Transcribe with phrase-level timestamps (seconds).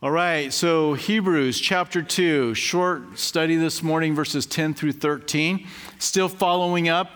[0.00, 5.66] All right, so Hebrews chapter 2, short study this morning, verses 10 through 13.
[5.98, 7.10] Still following up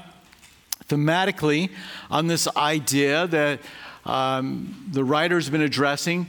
[0.89, 1.71] thematically
[2.11, 3.61] on this idea that
[4.05, 6.27] um, the writer's been addressing,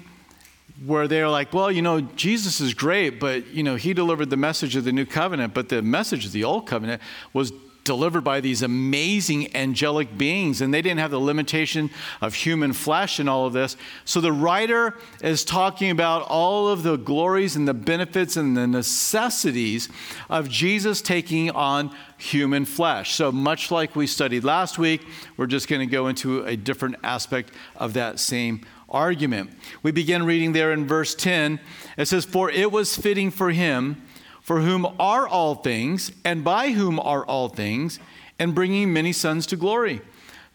[0.85, 4.37] where they're like, well, you know, Jesus is great, but, you know, he delivered the
[4.37, 7.01] message of the new covenant, but the message of the old covenant
[7.33, 7.51] was
[7.83, 11.89] delivered by these amazing angelic beings, and they didn't have the limitation
[12.21, 13.75] of human flesh and all of this.
[14.05, 18.67] So the writer is talking about all of the glories and the benefits and the
[18.67, 19.89] necessities
[20.29, 23.13] of Jesus taking on human flesh.
[23.13, 25.05] So, much like we studied last week,
[25.35, 29.51] we're just going to go into a different aspect of that same argument.
[29.81, 31.59] We begin reading there in verse 10.
[31.97, 34.01] It says, For it was fitting for him
[34.43, 37.97] for whom are all things, and by whom are all things,
[38.37, 40.01] and bringing many sons to glory,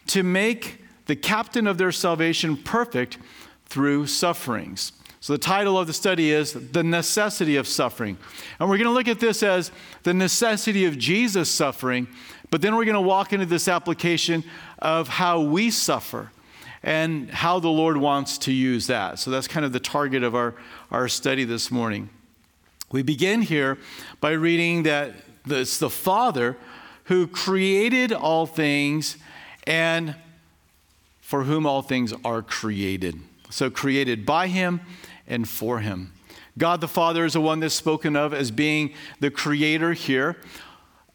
[0.05, 3.17] to make the captain of their salvation perfect
[3.65, 4.91] through sufferings.
[5.21, 8.17] So, the title of the study is The Necessity of Suffering.
[8.59, 9.71] And we're going to look at this as
[10.03, 12.07] the necessity of Jesus suffering,
[12.51, 14.43] but then we're going to walk into this application
[14.77, 16.31] of how we suffer
[16.83, 19.19] and how the Lord wants to use that.
[19.19, 20.55] So, that's kind of the target of our,
[20.91, 22.09] our study this morning.
[22.91, 23.77] We begin here
[24.19, 25.13] by reading that
[25.45, 26.57] it's the Father
[27.05, 29.17] who created all things
[29.65, 30.15] and
[31.21, 33.19] for whom all things are created.
[33.51, 34.81] So, created by Him
[35.27, 36.13] and for Him.
[36.57, 40.37] God the Father is the one that's spoken of as being the creator here.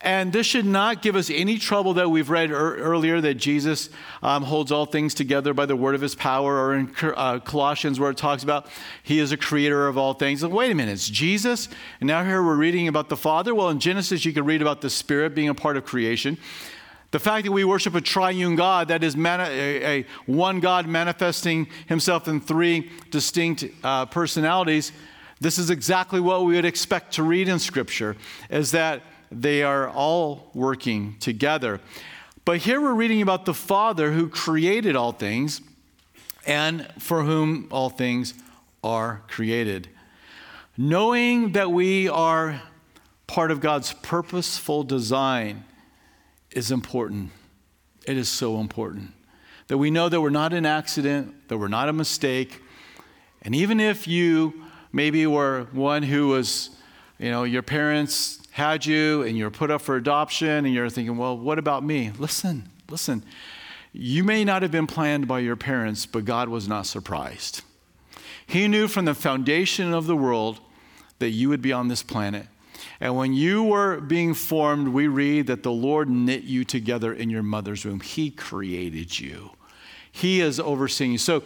[0.04, 3.88] And this should not give us any trouble that we've read er- earlier that Jesus
[4.22, 7.98] um, holds all things together by the word of his power, or in uh, Colossians
[7.98, 8.66] where it talks about
[9.02, 10.44] he is a creator of all things.
[10.44, 11.70] Wait a minute, it's Jesus?
[12.00, 13.54] And now here we're reading about the Father.
[13.54, 16.36] Well, in Genesis, you can read about the Spirit being a part of creation.
[17.10, 20.86] The fact that we worship a triune God, that is mani- a, a, one God
[20.86, 24.92] manifesting himself in three distinct uh, personalities,
[25.40, 28.16] this is exactly what we would expect to read in Scripture,
[28.50, 29.00] is that
[29.40, 31.80] they are all working together.
[32.44, 35.60] But here we're reading about the Father who created all things
[36.46, 38.34] and for whom all things
[38.82, 39.88] are created.
[40.76, 42.60] Knowing that we are
[43.26, 45.64] part of God's purposeful design
[46.50, 47.30] is important.
[48.06, 49.12] It is so important.
[49.68, 52.60] That we know that we're not an accident, that we're not a mistake.
[53.42, 56.70] And even if you maybe were one who was,
[57.18, 61.16] you know, your parents had you and you're put up for adoption and you're thinking,
[61.16, 62.12] well, what about me?
[62.20, 63.24] Listen, listen.
[63.92, 67.62] You may not have been planned by your parents, but God was not surprised.
[68.46, 70.60] He knew from the foundation of the world
[71.18, 72.46] that you would be on this planet.
[73.00, 77.30] And when you were being formed, we read that the Lord knit you together in
[77.30, 77.98] your mother's womb.
[77.98, 79.50] He created you.
[80.12, 81.18] He is overseeing you.
[81.18, 81.42] So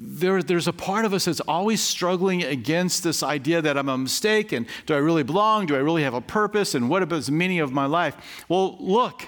[0.00, 3.98] there, there's a part of us that's always struggling against this idea that I'm a
[3.98, 5.66] mistake and do I really belong?
[5.66, 6.74] Do I really have a purpose?
[6.76, 8.44] And what about the meaning of my life?
[8.48, 9.26] Well, look,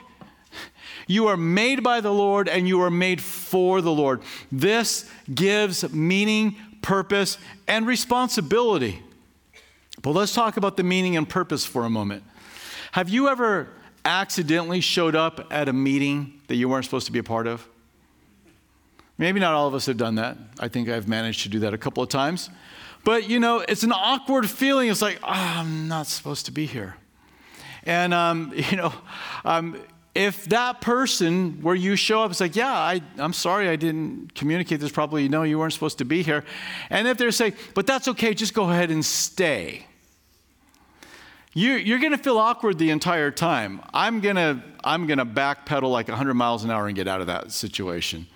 [1.08, 4.22] you are made by the Lord and you are made for the Lord.
[4.52, 7.36] This gives meaning, purpose,
[7.66, 9.02] and responsibility.
[10.02, 12.22] But let's talk about the meaning and purpose for a moment.
[12.92, 13.68] Have you ever
[14.04, 17.68] accidentally showed up at a meeting that you weren't supposed to be a part of?
[19.20, 20.38] Maybe not all of us have done that.
[20.60, 22.48] I think I've managed to do that a couple of times.
[23.04, 24.88] But you know, it's an awkward feeling.
[24.88, 26.96] It's like, oh, I'm not supposed to be here.
[27.84, 28.94] And, um, you know,
[29.44, 29.78] um,
[30.14, 34.34] if that person where you show up is like, yeah, I, I'm sorry I didn't
[34.34, 36.42] communicate this properly, you know, you weren't supposed to be here.
[36.88, 39.86] And if they're saying, but that's okay, just go ahead and stay.
[41.52, 43.82] You, you're going to feel awkward the entire time.
[43.92, 47.20] I'm going to I'm going to backpedal like 100 miles an hour and get out
[47.20, 48.26] of that situation.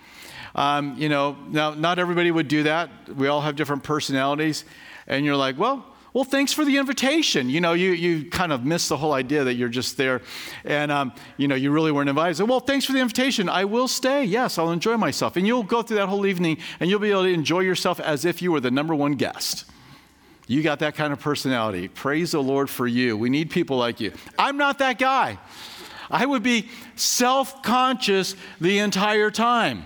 [0.55, 2.91] Um, you know, now, not everybody would do that.
[3.15, 4.65] We all have different personalities.
[5.07, 5.85] And you're like, well,
[6.15, 7.51] well, thanks for the invitation.
[7.51, 10.23] You know, you, you kind of miss the whole idea that you're just there
[10.65, 12.37] and, um, you know, you really weren't invited.
[12.37, 13.49] So, well, thanks for the invitation.
[13.49, 14.23] I will stay.
[14.25, 15.37] Yes, I'll enjoy myself.
[15.37, 18.25] And you'll go through that whole evening and you'll be able to enjoy yourself as
[18.25, 19.65] if you were the number one guest.
[20.47, 21.89] You got that kind of personality.
[21.89, 23.17] Praise the Lord for you.
[23.17, 24.13] We need people like you.
[24.39, 25.39] I'm not that guy.
[26.11, 29.85] I would be self conscious the entire time.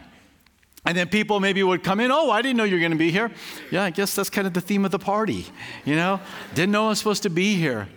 [0.84, 2.98] And then people maybe would come in, oh, I didn't know you were going to
[2.98, 3.30] be here.
[3.70, 5.46] Yeah, I guess that's kind of the theme of the party,
[5.84, 6.20] you know?
[6.54, 7.88] Didn't know I was supposed to be here.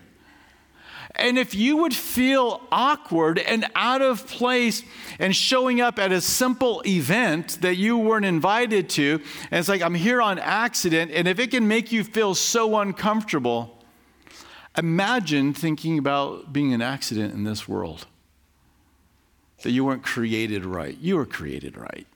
[1.16, 4.84] And if you would feel awkward and out of place
[5.20, 9.82] and showing up at a simple event that you weren't invited to, and it's like,
[9.82, 13.78] I'm here on accident, and if it can make you feel so uncomfortable,
[14.78, 18.08] imagine thinking about being an accident in this world.
[19.64, 20.98] That you weren't created right.
[20.98, 22.08] You were created right.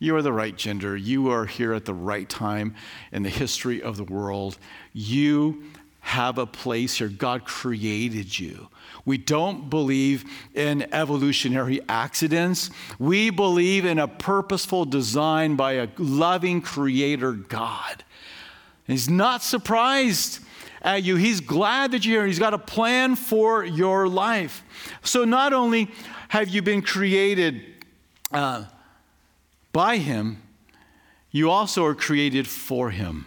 [0.00, 0.96] You are the right gender.
[0.96, 2.74] You are here at the right time
[3.12, 4.56] in the history of the world.
[4.94, 5.62] You
[6.00, 7.08] have a place here.
[7.08, 8.68] God created you.
[9.04, 10.24] We don't believe
[10.54, 12.70] in evolutionary accidents.
[12.98, 18.02] We believe in a purposeful design by a loving creator God.
[18.88, 20.40] And he's not surprised
[20.80, 21.16] at you.
[21.16, 22.26] He's glad that you're here.
[22.26, 24.64] He's got a plan for your life.
[25.02, 25.90] So not only
[26.28, 27.62] have you been created
[28.32, 28.64] uh,
[29.72, 30.42] by Him,
[31.30, 33.26] you also are created for Him.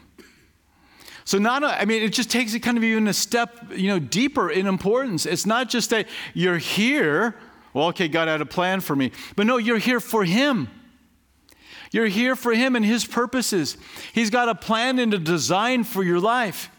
[1.26, 4.00] So not, I mean, it just takes it kind of even a step, you know,
[4.00, 5.26] deeper in importance.
[5.26, 7.36] It's not just that you're here.
[7.74, 10.70] Well, okay, God had a plan for me, but no, you're here for Him.
[11.92, 13.78] You're here for Him and His purposes.
[14.14, 16.70] He's got a plan and a design for your life,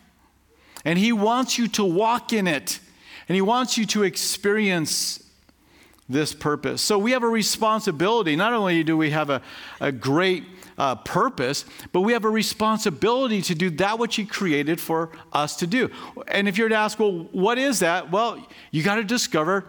[0.84, 2.80] and He wants you to walk in it,
[3.28, 5.23] and He wants you to experience
[6.08, 6.82] this purpose.
[6.82, 8.36] So we have a responsibility.
[8.36, 9.40] Not only do we have a,
[9.80, 10.44] a great
[10.76, 15.56] uh, purpose, but we have a responsibility to do that which He created for us
[15.56, 15.90] to do.
[16.28, 18.10] And if you're to ask, well, what is that?
[18.10, 19.66] Well, you got to discover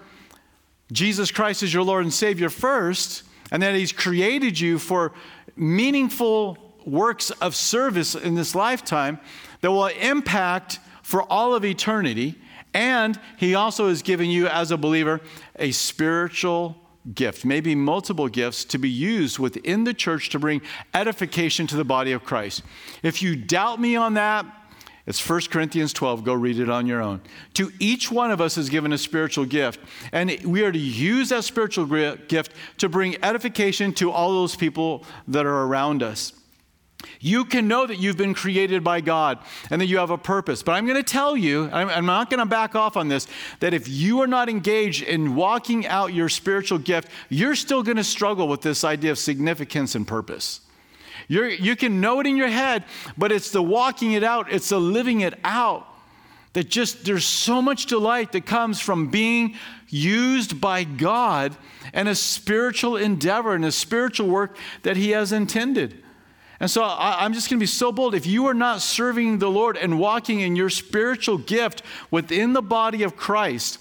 [0.92, 5.14] Jesus Christ is your Lord and Savior first, and that He's created you for
[5.56, 9.20] meaningful works of service in this lifetime
[9.62, 12.36] that will impact for all of eternity.
[12.76, 15.22] And He also has given you, as a believer,
[15.56, 16.76] a spiritual
[17.14, 20.62] gift, maybe multiple gifts, to be used within the church to bring
[20.94, 22.64] edification to the body of Christ.
[23.02, 24.46] If you doubt me on that,
[25.06, 26.24] it's 1 Corinthians 12.
[26.24, 27.22] Go read it on your own.
[27.54, 29.80] To each one of us is given a spiritual gift,
[30.12, 31.86] and we are to use that spiritual
[32.28, 36.34] gift to bring edification to all those people that are around us.
[37.20, 39.40] You can know that you've been created by God
[39.70, 40.64] and that you have a purpose.
[40.64, 43.28] But I'm going to tell you, I'm not going to back off on this,
[43.60, 47.98] that if you are not engaged in walking out your spiritual gift, you're still going
[47.98, 50.62] to struggle with this idea of significance and purpose.
[51.28, 52.84] You're, you can know it in your head,
[53.18, 55.88] but it's the walking it out, it's the living it out
[56.54, 59.56] that just there's so much delight that comes from being
[59.90, 61.56] used by God
[61.92, 66.02] and a spiritual endeavor and a spiritual work that He has intended.
[66.60, 68.16] And so I, am just going to be so bold.
[68.16, 71.82] If you are not serving the Lord and walking in your spiritual gift
[72.12, 73.80] within the body of Christ,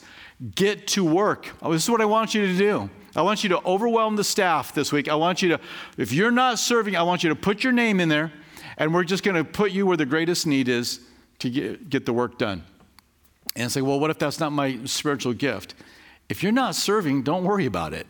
[0.55, 1.51] get to work.
[1.63, 2.91] Oh, this is what I want you to do.
[3.17, 5.09] I want you to overwhelm the staff this week.
[5.09, 5.61] I want you to,
[5.97, 8.33] if you're not serving, I want you to put your name in there,
[8.77, 11.01] and we're just going to put you where the greatest need is
[11.39, 12.65] to get, get the work done.
[13.55, 15.75] And say, well, what if that's not my spiritual gift?
[16.29, 18.09] If you're not serving, don't worry about it.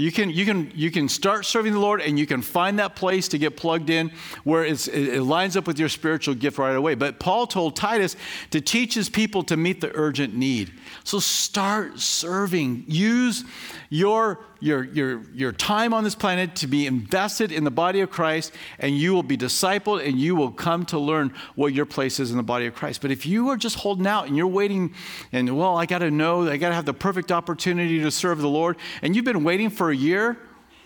[0.00, 2.96] You can, you, can, you can start serving the Lord and you can find that
[2.96, 4.10] place to get plugged in
[4.44, 6.94] where it, it lines up with your spiritual gift right away.
[6.94, 8.16] But Paul told Titus
[8.50, 10.72] to teach his people to meet the urgent need.
[11.04, 12.84] So start serving.
[12.88, 13.44] Use
[13.92, 18.08] your, your, your, your time on this planet to be invested in the body of
[18.08, 22.20] Christ, and you will be discipled and you will come to learn what your place
[22.20, 23.02] is in the body of Christ.
[23.02, 24.94] But if you are just holding out and you're waiting,
[25.32, 28.38] and well, I got to know, I got to have the perfect opportunity to serve
[28.38, 30.38] the Lord, and you've been waiting for a year,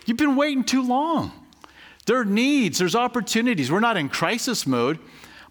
[0.07, 1.31] you've been waiting too long.
[2.07, 3.71] There are needs, there's opportunities.
[3.71, 4.99] We're not in crisis mode.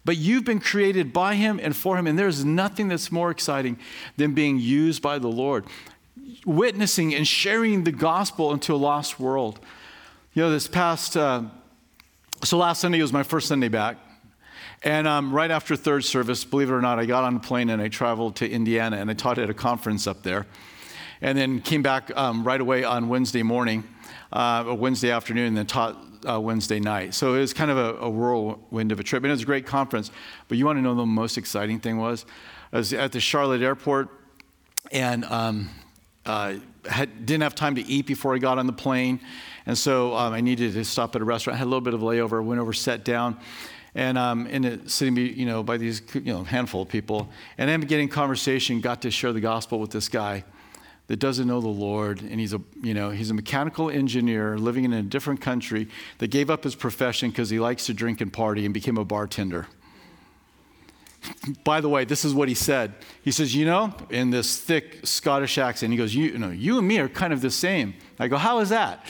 [0.06, 3.78] But you've been created by Him and for Him, and there's nothing that's more exciting
[4.18, 5.64] than being used by the Lord
[6.44, 9.60] witnessing and sharing the gospel into a lost world.
[10.34, 11.42] You know, this past, uh,
[12.42, 13.98] so last Sunday was my first Sunday back.
[14.82, 17.70] And um, right after third service, believe it or not, I got on a plane
[17.70, 20.46] and I traveled to Indiana and I taught at a conference up there.
[21.22, 23.84] And then came back um, right away on Wednesday morning,
[24.30, 25.96] uh, Wednesday afternoon, and then taught
[26.28, 27.14] uh, Wednesday night.
[27.14, 29.22] So it was kind of a, a, whirlwind of a trip.
[29.22, 30.10] And it was a great conference.
[30.48, 32.26] But you want to know the most exciting thing was?
[32.72, 34.08] I was at the Charlotte airport,
[34.90, 35.70] and um,
[36.26, 36.54] uh,
[36.86, 39.20] had, didn't have time to eat before I got on the plane.
[39.66, 41.54] And so um, I needed to stop at a restaurant.
[41.54, 43.38] I had a little bit of layover, went over, sat down.
[43.94, 47.28] And um, in a sitting, you know, by these, you know, handful of people,
[47.58, 50.44] and I'm getting conversation, got to share the gospel with this guy
[51.06, 54.84] that doesn't know the Lord, and he's a, you know, he's a mechanical engineer living
[54.84, 55.88] in a different country
[56.18, 59.04] that gave up his profession because he likes to drink and party and became a
[59.04, 59.68] bartender.
[61.62, 62.94] By the way, this is what he said.
[63.22, 66.78] He says, You know, in this thick Scottish accent, he goes, You, you know, you
[66.78, 67.94] and me are kind of the same.
[68.18, 69.04] I go, How is that?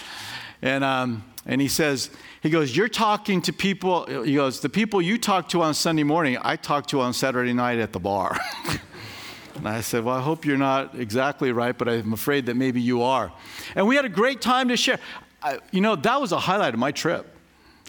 [0.62, 2.10] And, um, and he says,
[2.42, 6.02] He goes, You're talking to people, he goes, The people you talk to on Sunday
[6.02, 8.38] morning, I talk to on Saturday night at the bar.
[9.56, 12.80] and I said, Well, I hope you're not exactly right, but I'm afraid that maybe
[12.80, 13.32] you are.
[13.74, 14.98] And we had a great time to share.
[15.42, 17.30] I, you know, that was a highlight of my trip.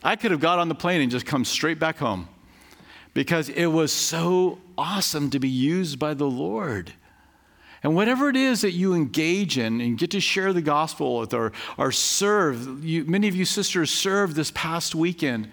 [0.03, 2.27] I could have got on the plane and just come straight back home
[3.15, 6.93] because it was so awesome to be used by the Lord.
[7.81, 11.33] And whatever it is that you engage in and get to share the gospel with
[11.33, 15.49] or, or serve, you, many of you sisters served this past weekend,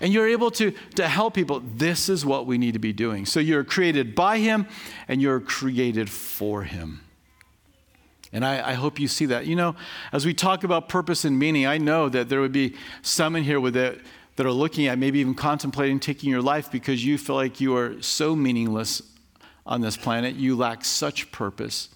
[0.00, 3.26] and you're able to, to help people, this is what we need to be doing.
[3.26, 4.66] So you're created by Him
[5.06, 7.00] and you're created for Him.
[8.32, 9.46] And I, I, hope you see that.
[9.46, 9.76] You know,
[10.10, 13.44] as we talk about purpose and meaning, I know that there would be some in
[13.44, 14.00] here with it
[14.36, 17.76] that are looking at maybe even contemplating taking your life because you feel like you
[17.76, 19.02] are so meaningless
[19.66, 20.34] on this planet.
[20.34, 21.88] You lack such purpose.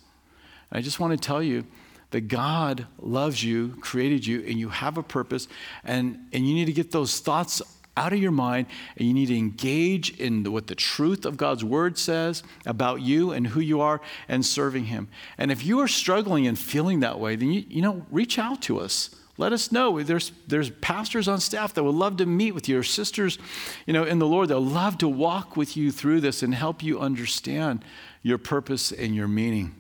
[0.71, 1.65] And I just want to tell you
[2.11, 5.49] that God loves you, created you, and you have a purpose.
[5.85, 7.61] And, and you need to get those thoughts
[7.99, 8.67] out of your mind
[8.97, 13.33] and you need to engage in what the truth of God's word says about you
[13.33, 15.09] and who you are and serving Him.
[15.37, 18.63] And if you are struggling and feeling that way, then you, you know, reach out
[18.63, 19.15] to us.
[19.39, 20.03] Let us know.
[20.03, 23.39] There's, there's pastors on staff that would love to meet with you, or sisters,
[23.87, 26.53] you know, in the Lord that would love to walk with you through this and
[26.53, 27.85] help you understand
[28.23, 29.77] your purpose and your meaning.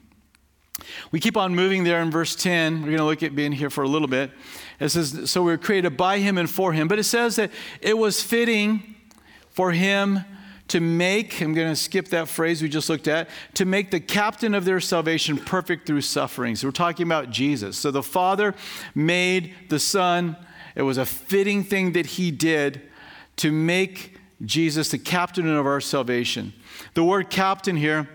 [1.10, 2.82] We keep on moving there in verse 10.
[2.82, 4.30] We're going to look at being here for a little bit.
[4.78, 6.86] It says, So we are created by him and for him.
[6.86, 7.50] But it says that
[7.80, 8.94] it was fitting
[9.50, 10.24] for him
[10.68, 14.00] to make, I'm going to skip that phrase we just looked at, to make the
[14.00, 16.56] captain of their salvation perfect through suffering.
[16.56, 17.76] So we're talking about Jesus.
[17.76, 18.54] So the Father
[18.94, 20.36] made the Son.
[20.74, 22.82] It was a fitting thing that he did
[23.36, 26.52] to make Jesus the captain of our salvation.
[26.94, 28.08] The word captain here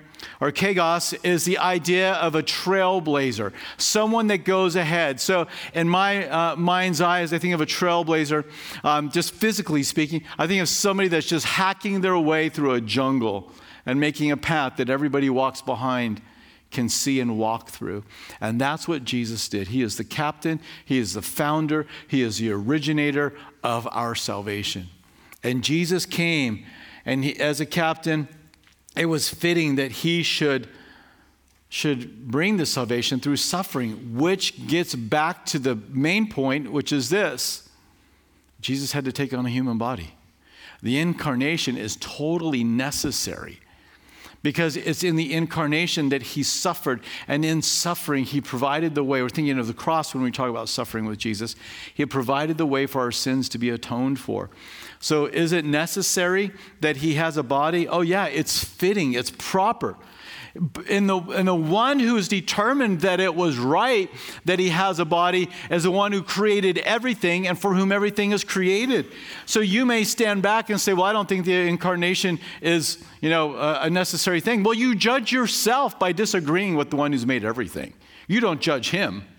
[0.44, 5.22] archegos is the idea of a trailblazer, someone that goes ahead.
[5.22, 8.46] So, in my uh, mind's eye, as I think of a trailblazer,
[8.84, 12.82] um, just physically speaking, I think of somebody that's just hacking their way through a
[12.82, 13.52] jungle
[13.86, 16.22] and making a path that everybody walks behind
[16.72, 18.04] can see and walk through.
[18.42, 19.70] And that's what Jesus did.
[19.70, 23.34] He is the captain, He is the founder, He is the originator
[23.64, 24.90] of our salvation.
[25.42, 26.66] And Jesus came,
[27.06, 28.28] and he, as a captain,
[28.96, 30.68] it was fitting that he should,
[31.70, 37.10] should bring the salvation through suffering, which gets back to the main point, which is
[37.10, 37.70] this
[38.62, 40.16] Jesus had to take on a human body.
[40.82, 43.60] The incarnation is totally necessary
[44.44, 47.02] because it's in the incarnation that he suffered.
[47.28, 49.22] And in suffering, he provided the way.
[49.24, 51.56] We're thinking of the cross when we talk about suffering with Jesus.
[51.94, 54.50] He provided the way for our sins to be atoned for.
[55.00, 57.88] So, is it necessary that he has a body?
[57.88, 59.96] Oh, yeah, it's fitting, it's proper.
[60.88, 64.08] And the, and the one who's determined that it was right
[64.46, 68.34] that he has a body is the one who created everything and for whom everything
[68.34, 69.08] is created.
[69.48, 73.30] So you may stand back and say, Well, I don't think the incarnation is you
[73.30, 74.62] know, a, a necessary thing.
[74.64, 77.94] Well, you judge yourself by disagreeing with the one who's made everything.
[78.28, 79.24] You don't judge him.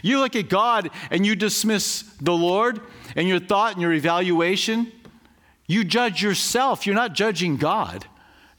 [0.00, 2.80] You look at God and you dismiss the Lord
[3.14, 4.90] and your thought and your evaluation,
[5.66, 6.86] you judge yourself.
[6.86, 8.06] You're not judging God.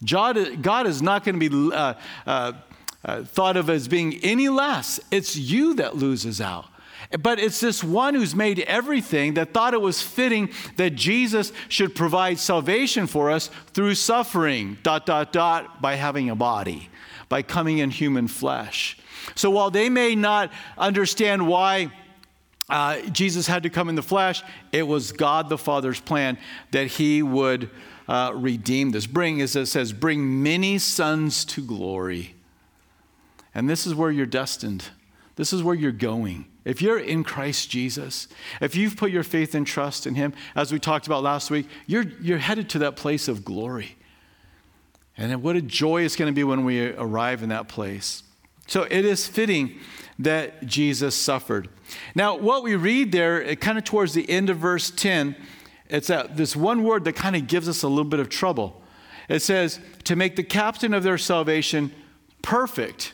[0.03, 1.93] God, is not going to be uh,
[2.25, 2.53] uh,
[3.05, 4.99] uh, thought of as being any less.
[5.11, 6.65] It's you that loses out.
[7.19, 11.95] But it's this one who's made everything that thought it was fitting that Jesus should
[11.95, 16.89] provide salvation for us through suffering, dot, dot, dot, by having a body,
[17.29, 18.97] by coming in human flesh.
[19.35, 21.91] So while they may not understand why
[22.69, 24.41] uh, Jesus had to come in the flesh,
[24.71, 26.37] it was God the Father's plan
[26.71, 27.69] that he would
[28.13, 29.07] uh, redeem this.
[29.07, 32.35] Bring, as it says, bring many sons to glory.
[33.55, 34.85] And this is where you're destined.
[35.35, 36.45] This is where you're going.
[36.63, 38.27] If you're in Christ Jesus,
[38.61, 41.67] if you've put your faith and trust in Him, as we talked about last week,
[41.87, 43.97] you're, you're headed to that place of glory.
[45.17, 48.21] And what a joy it's going to be when we arrive in that place.
[48.67, 49.79] So it is fitting
[50.19, 51.67] that Jesus suffered.
[52.13, 55.35] Now, what we read there, kind of towards the end of verse 10,
[55.93, 58.81] it's that this one word that kind of gives us a little bit of trouble.
[59.29, 61.91] It says, to make the captain of their salvation
[62.41, 63.13] perfect.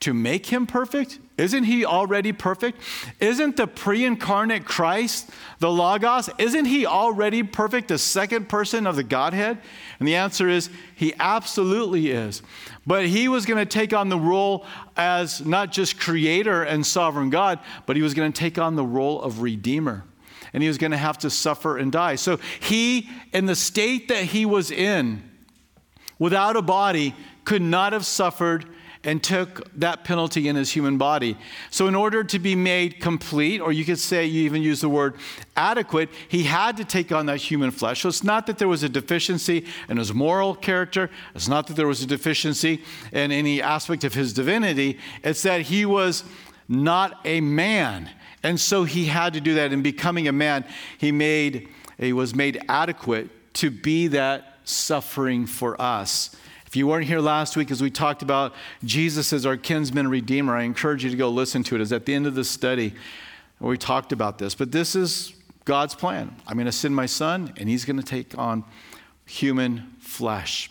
[0.00, 1.18] To make him perfect?
[1.36, 2.80] Isn't he already perfect?
[3.20, 8.96] Isn't the pre incarnate Christ, the Logos, isn't he already perfect, the second person of
[8.96, 9.58] the Godhead?
[9.98, 12.42] And the answer is he absolutely is.
[12.86, 14.64] But he was going to take on the role
[14.96, 18.84] as not just creator and sovereign God, but he was going to take on the
[18.84, 20.04] role of redeemer.
[20.52, 22.16] And he was going to have to suffer and die.
[22.16, 25.22] So he, in the state that he was in,
[26.18, 28.66] without a body, could not have suffered
[29.06, 31.38] and took that penalty in his human body.
[31.70, 34.88] So, in order to be made complete, or you could say you even use the
[34.88, 35.14] word
[35.56, 38.02] adequate, he had to take on that human flesh.
[38.02, 41.74] So, it's not that there was a deficiency in his moral character, it's not that
[41.74, 46.24] there was a deficiency in any aspect of his divinity, it's that he was
[46.68, 48.10] not a man.
[48.42, 49.72] And so he had to do that.
[49.72, 50.64] In becoming a man,
[50.98, 57.06] he made he was made adequate to be that suffering for us If you weren't
[57.06, 58.52] here last week as we talked about
[58.84, 61.80] Jesus as our kinsman redeemer, I encourage you to go listen to it.
[61.80, 62.92] It's at the end of the study
[63.60, 64.56] where we talked about this.
[64.56, 65.32] But this is
[65.64, 66.34] God's plan.
[66.46, 68.64] I'm going to send my son, and he's going to take on
[69.24, 70.70] human flesh.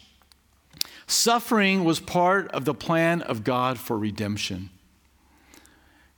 [1.08, 4.70] Suffering was part of the plan of God for redemption.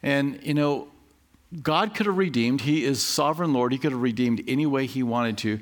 [0.01, 0.88] And, you know,
[1.62, 2.62] God could have redeemed.
[2.62, 3.72] He is sovereign Lord.
[3.72, 5.60] He could have redeemed any way he wanted to.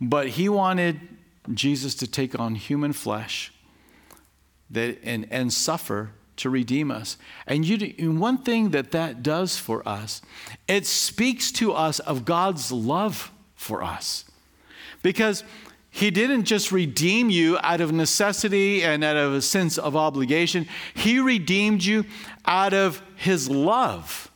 [0.00, 1.00] But he wanted
[1.52, 3.52] Jesus to take on human flesh
[4.70, 7.16] that, and, and suffer to redeem us.
[7.46, 10.22] And, you, and one thing that that does for us,
[10.68, 14.24] it speaks to us of God's love for us.
[15.02, 15.44] Because
[15.96, 20.68] he didn't just redeem you out of necessity and out of a sense of obligation,
[20.92, 22.04] He redeemed you
[22.44, 24.30] out of His love,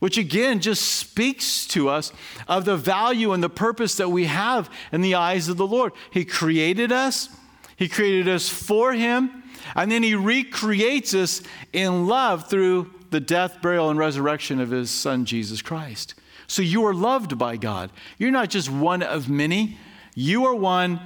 [0.00, 2.12] which again just speaks to us
[2.48, 5.92] of the value and the purpose that we have in the eyes of the Lord.
[6.10, 7.28] He created us,
[7.76, 9.44] He created us for Him,
[9.76, 11.42] and then He recreates us
[11.72, 16.14] in love through the death, burial, and resurrection of His Son, Jesus Christ.
[16.46, 17.90] So you are loved by God.
[18.18, 19.78] You're not just one of many.
[20.16, 21.00] You are one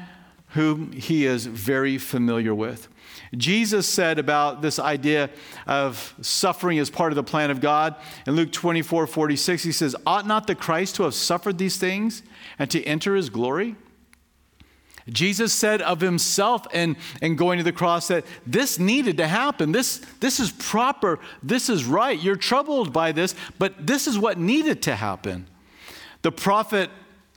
[0.54, 2.88] whom he is very familiar with.
[3.36, 5.30] Jesus said about this idea
[5.66, 7.96] of suffering as part of the plan of God
[8.26, 12.22] in Luke 24 46, he says, Ought not the Christ to have suffered these things
[12.58, 13.74] and to enter his glory?
[15.08, 19.72] Jesus said of himself and, and going to the cross that this needed to happen.
[19.72, 21.18] This, this is proper.
[21.42, 22.18] This is right.
[22.18, 25.46] You're troubled by this, but this is what needed to happen.
[26.22, 26.90] The prophet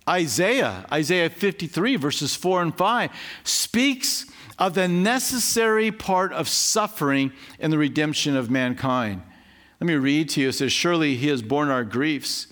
[0.08, 3.12] Isaiah, Isaiah 53, verses 4 and 5,
[3.44, 4.26] speaks
[4.58, 9.22] of the necessary part of suffering in the redemption of mankind.
[9.80, 10.50] Let me read to you.
[10.50, 12.48] It says, Surely he has borne our griefs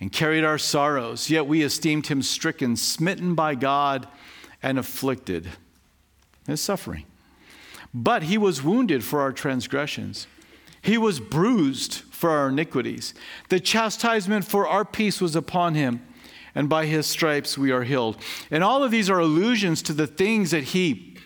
[0.00, 4.08] and carried our sorrows, yet we esteemed him stricken, smitten by God,
[4.62, 5.48] and afflicted.
[6.46, 7.04] His suffering.
[7.94, 10.26] But he was wounded for our transgressions,
[10.80, 13.12] he was bruised for our iniquities.
[13.48, 16.02] The chastisement for our peace was upon him
[16.58, 18.16] and by his stripes we are healed.
[18.50, 21.16] And all of these are allusions to the things that he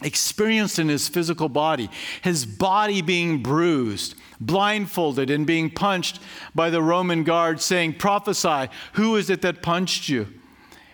[0.00, 1.90] experienced in his physical body
[2.22, 6.20] his body being bruised, blindfolded, and being punched
[6.54, 10.28] by the Roman guard, saying, Prophesy, who is it that punched you?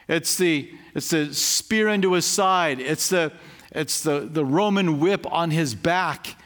[0.09, 3.31] It's the, it's the spear into his side, it's, the,
[3.73, 6.37] it's the, the Roman whip on his back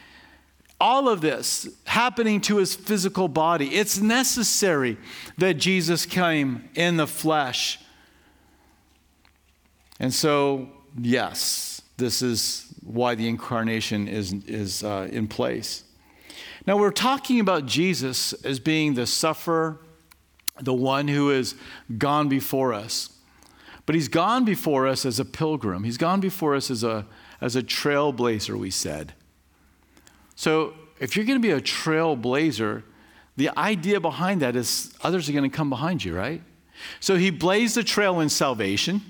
[0.81, 3.75] all of this happening to his physical body.
[3.75, 4.99] It's necessary
[5.39, 7.79] that Jesus came in the flesh.
[9.99, 10.69] And so,
[11.01, 15.85] yes, this is why the incarnation is, is uh, in place.
[16.67, 19.79] Now, we're talking about Jesus as being the sufferer,
[20.61, 21.55] the one who has
[21.97, 23.11] gone before us.
[23.87, 27.07] But he's gone before us as a pilgrim, he's gone before us as a,
[27.41, 29.15] as a trailblazer, we said.
[30.37, 32.85] So if you're going to be a trailblazer,
[33.37, 36.43] the idea behind that is others are going to come behind you, right?
[37.01, 39.03] So he blazed a trail in salvation,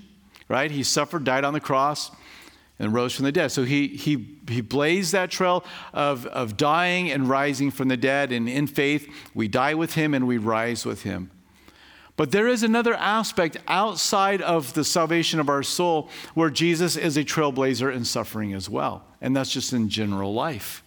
[0.49, 0.71] right?
[0.71, 2.11] He suffered, died on the cross,
[2.79, 3.51] and rose from the dead.
[3.51, 8.31] So he, he, he blazed that trail of, of dying and rising from the dead.
[8.31, 11.31] And in faith, we die with him and we rise with him.
[12.15, 17.17] But there is another aspect outside of the salvation of our soul where Jesus is
[17.17, 19.05] a trailblazer in suffering as well.
[19.21, 20.83] And that's just in general life.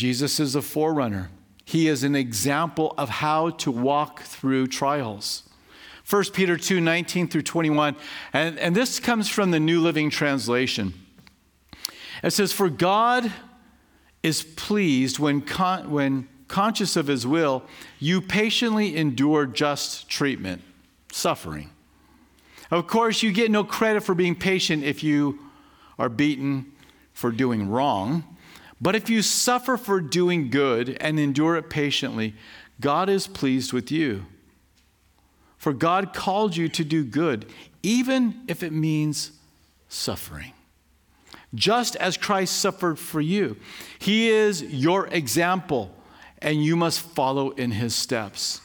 [0.00, 1.30] Jesus is a forerunner.
[1.66, 5.42] He is an example of how to walk through trials.
[6.08, 7.96] 1 Peter 2 19 through 21,
[8.32, 10.94] and, and this comes from the New Living Translation.
[12.24, 13.30] It says, For God
[14.22, 17.62] is pleased when, con- when conscious of his will,
[17.98, 20.62] you patiently endure just treatment,
[21.12, 21.68] suffering.
[22.70, 25.40] Of course, you get no credit for being patient if you
[25.98, 26.72] are beaten
[27.12, 28.24] for doing wrong.
[28.80, 32.34] But if you suffer for doing good and endure it patiently,
[32.80, 34.26] God is pleased with you.
[35.58, 37.44] For God called you to do good,
[37.82, 39.32] even if it means
[39.88, 40.52] suffering.
[41.54, 43.56] Just as Christ suffered for you,
[43.98, 45.94] He is your example,
[46.38, 48.62] and you must follow in His steps.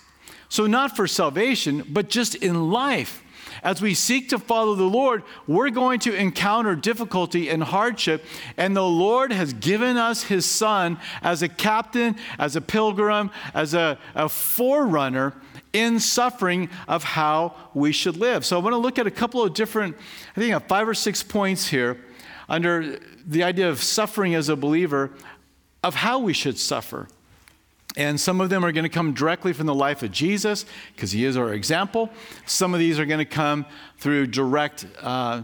[0.47, 3.21] So, not for salvation, but just in life
[3.65, 8.23] as we seek to follow the Lord, we're going to encounter difficulty and hardship.
[8.58, 13.73] And the Lord has given us His Son as a captain, as a pilgrim, as
[13.73, 15.34] a, a forerunner
[15.73, 18.45] in suffering of how we should live.
[18.45, 19.97] So I want to look at a couple of different,
[20.38, 21.97] I think, uh, five or six points here
[22.47, 25.10] under the idea of suffering as a believer,
[25.84, 27.08] of how we should suffer.
[27.97, 31.12] And some of them are going to come directly from the life of Jesus because
[31.12, 32.10] he is our example.
[32.45, 33.65] Some of these are going to come
[33.97, 35.43] through direct uh,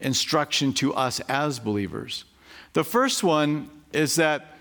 [0.00, 2.24] instruction to us as believers.
[2.72, 4.54] The first one is that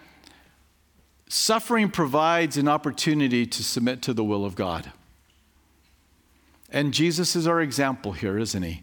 [1.29, 4.91] suffering provides an opportunity to submit to the will of God.
[6.71, 8.81] And Jesus is our example here, isn't he?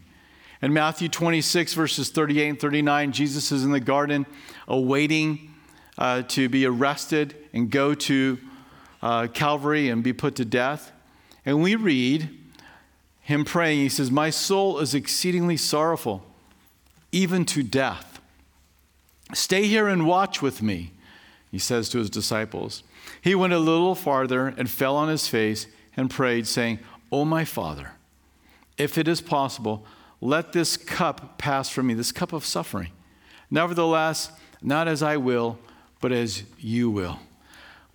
[0.61, 4.25] In Matthew 26, verses 38 and 39, Jesus is in the garden
[4.67, 5.51] awaiting
[5.97, 8.39] uh, to be arrested and go to
[9.05, 10.91] uh, Calvary and be put to death.
[11.45, 12.27] And we read
[13.21, 16.25] him praying, he says, My soul is exceedingly sorrowful,
[17.11, 18.19] even to death.
[19.31, 20.91] Stay here and watch with me,
[21.51, 22.81] he says to his disciples.
[23.21, 26.79] He went a little farther and fell on his face and prayed, saying,
[27.11, 27.91] O oh, my Father,
[28.75, 29.85] if it is possible,
[30.19, 32.89] let this cup pass from me, this cup of suffering.
[33.51, 34.31] Nevertheless,
[34.63, 35.59] not as I will,
[36.01, 37.19] but as you will.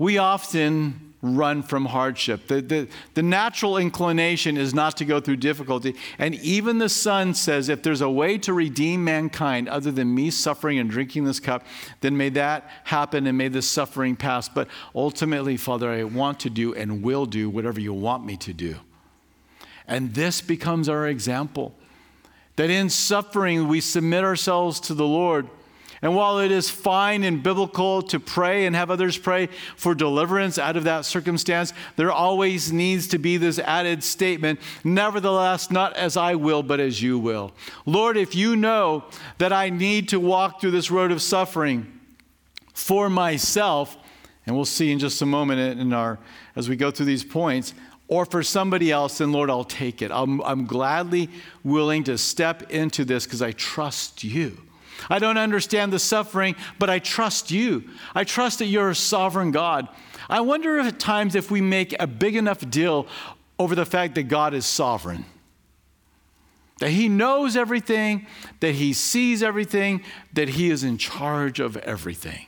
[0.01, 2.47] We often run from hardship.
[2.47, 5.95] The, the, the natural inclination is not to go through difficulty.
[6.19, 10.31] And even the Son says, if there's a way to redeem mankind other than me
[10.31, 11.67] suffering and drinking this cup,
[12.01, 14.49] then may that happen and may this suffering pass.
[14.49, 18.55] But ultimately, Father, I want to do and will do whatever you want me to
[18.55, 18.77] do.
[19.87, 21.75] And this becomes our example
[22.57, 25.51] that in suffering we submit ourselves to the Lord.
[26.03, 30.59] And while it is fine and biblical to pray and have others pray for deliverance
[30.59, 36.17] out of that circumstance, there always needs to be this added statement Nevertheless, not as
[36.17, 37.53] I will, but as you will.
[37.85, 39.05] Lord, if you know
[39.39, 42.01] that I need to walk through this road of suffering
[42.73, 43.97] for myself,
[44.47, 46.19] and we'll see in just a moment in our,
[46.57, 47.75] as we go through these points,
[48.09, 50.11] or for somebody else, then Lord, I'll take it.
[50.11, 51.29] I'm, I'm gladly
[51.63, 54.57] willing to step into this because I trust you.
[55.09, 57.85] I don't understand the suffering, but I trust you.
[58.15, 59.89] I trust that you're a sovereign God.
[60.29, 63.07] I wonder if at times if we make a big enough deal
[63.59, 65.25] over the fact that God is sovereign.
[66.79, 68.27] That he knows everything,
[68.61, 72.47] that he sees everything, that he is in charge of everything.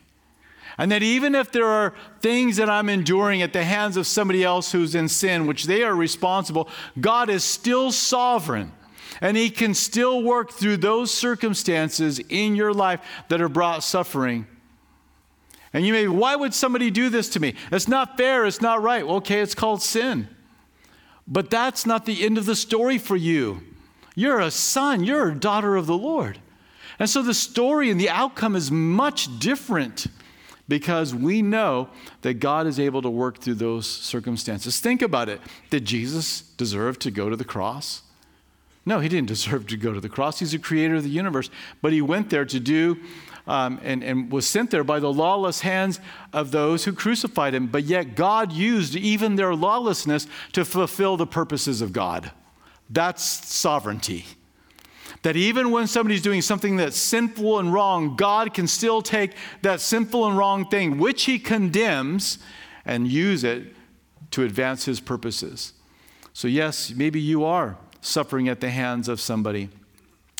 [0.78, 4.42] And that even if there are things that I'm enduring at the hands of somebody
[4.42, 8.72] else who's in sin, which they are responsible, God is still sovereign.
[9.20, 14.46] And He can still work through those circumstances in your life that have brought suffering.
[15.72, 17.54] And you may, why would somebody do this to me?
[17.70, 19.02] It's not fair, it's not right.
[19.02, 20.28] Okay, it's called sin.
[21.26, 23.62] But that's not the end of the story for you.
[24.14, 26.38] You're a son, you're a daughter of the Lord.
[26.98, 30.06] And so the story and the outcome is much different
[30.68, 31.88] because we know
[32.20, 34.78] that God is able to work through those circumstances.
[34.78, 35.40] Think about it.
[35.70, 38.01] Did Jesus deserve to go to the cross?
[38.84, 40.38] No, he didn't deserve to go to the cross.
[40.38, 41.50] He's the creator of the universe.
[41.80, 42.98] But he went there to do
[43.46, 46.00] um, and, and was sent there by the lawless hands
[46.32, 47.66] of those who crucified him.
[47.66, 52.30] But yet, God used even their lawlessness to fulfill the purposes of God.
[52.88, 54.26] That's sovereignty.
[55.22, 59.80] That even when somebody's doing something that's sinful and wrong, God can still take that
[59.80, 62.38] sinful and wrong thing, which he condemns,
[62.84, 63.74] and use it
[64.32, 65.74] to advance his purposes.
[66.32, 69.70] So, yes, maybe you are suffering at the hands of somebody,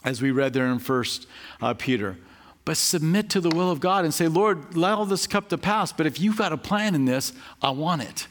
[0.05, 1.27] as we read there in First
[1.63, 2.19] uh, Peter.
[2.67, 5.57] But submit to the will of God and say, Lord, let all this cup to
[5.57, 5.93] pass.
[5.93, 8.29] But if you've got a plan in this, I want it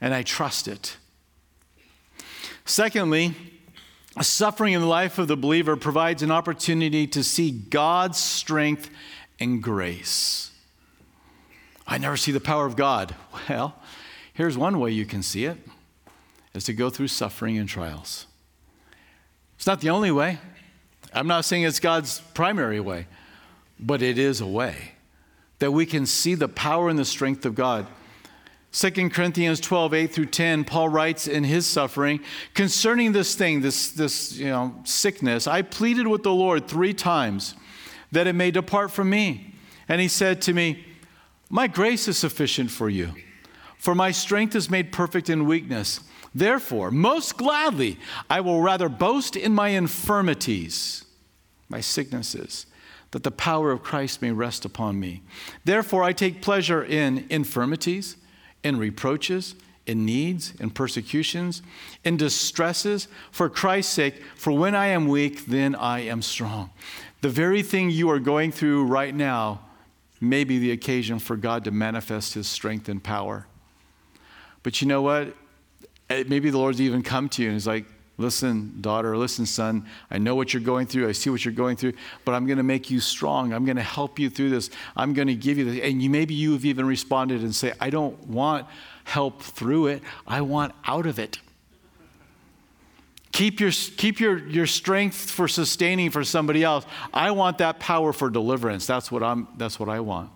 [0.00, 0.96] and I trust it.
[2.64, 3.34] Secondly,
[4.22, 8.90] Suffering in the life of the believer provides an opportunity to see God's strength
[9.38, 10.50] and grace.
[11.86, 13.14] I never see the power of God.
[13.48, 13.76] Well,
[14.34, 15.56] here's one way you can see it
[16.52, 18.26] is to go through suffering and trials.
[19.58, 20.38] It's not the only way.
[21.12, 23.08] I'm not saying it's God's primary way,
[23.80, 24.92] but it is a way
[25.58, 27.88] that we can see the power and the strength of God.
[28.70, 32.20] 2 Corinthians 12, 8 through 10, Paul writes in his suffering
[32.54, 37.56] concerning this thing, this, this you know, sickness, I pleaded with the Lord three times
[38.12, 39.54] that it may depart from me.
[39.88, 40.84] And he said to me,
[41.50, 43.12] My grace is sufficient for you,
[43.76, 45.98] for my strength is made perfect in weakness.
[46.34, 51.04] Therefore, most gladly, I will rather boast in my infirmities,
[51.68, 52.66] my sicknesses,
[53.10, 55.22] that the power of Christ may rest upon me.
[55.64, 58.16] Therefore, I take pleasure in infirmities
[58.62, 59.54] in reproaches,
[59.86, 61.62] in needs, in persecutions,
[62.04, 66.70] in distresses, for Christ's sake, for when I am weak, then I am strong.
[67.20, 69.60] The very thing you are going through right now
[70.20, 73.46] may be the occasion for God to manifest his strength and power.
[74.62, 75.34] But you know what?
[76.08, 77.84] Maybe the Lord's even come to you and he's like,
[78.20, 81.08] Listen, daughter, listen, son, I know what you're going through.
[81.08, 81.92] I see what you're going through,
[82.24, 83.52] but I'm going to make you strong.
[83.52, 84.70] I'm going to help you through this.
[84.96, 85.80] I'm going to give you this.
[85.84, 88.66] And you, maybe you have even responded and say, I don't want
[89.04, 91.38] help through it, I want out of it.
[93.30, 96.84] keep your, keep your, your strength for sustaining for somebody else.
[97.14, 98.84] I want that power for deliverance.
[98.84, 100.30] That's what, I'm, that's what I want.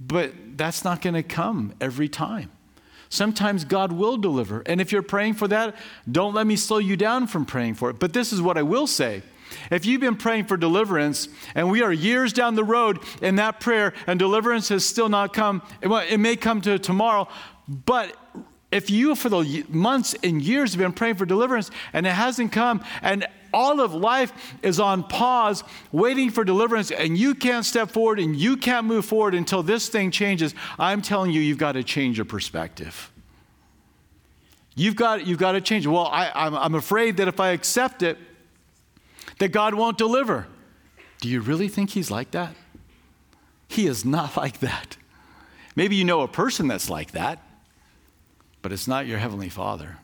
[0.00, 2.50] But that's not going to come every time.
[3.12, 4.62] Sometimes God will deliver.
[4.64, 5.76] And if you're praying for that,
[6.10, 7.98] don't let me slow you down from praying for it.
[7.98, 9.20] But this is what I will say.
[9.70, 13.60] If you've been praying for deliverance and we are years down the road in that
[13.60, 17.28] prayer and deliverance has still not come, it may come to tomorrow,
[17.68, 18.16] but
[18.70, 22.50] if you for the months and years have been praying for deliverance and it hasn't
[22.50, 27.90] come and all of life is on pause waiting for deliverance and you can't step
[27.90, 30.54] forward and you can't move forward until this thing changes.
[30.78, 33.10] I'm telling you you've got to change your perspective.
[34.74, 35.86] You've got, you've got to change.
[35.86, 38.18] Well I, I'm, I'm afraid that if i accept it
[39.38, 40.46] that god won't deliver.
[41.20, 42.54] Do you really think he's like that?
[43.68, 44.96] He is not like that.
[45.74, 47.42] Maybe you know a person that's like that
[48.62, 49.98] but it's not your Heavenly Father.